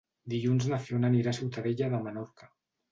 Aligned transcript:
Dilluns 0.33 0.65
na 0.71 0.79
Fiona 0.87 1.13
anirà 1.15 1.35
a 1.37 1.41
Ciutadella 1.41 1.95
de 1.95 2.03
Menorca. 2.09 2.53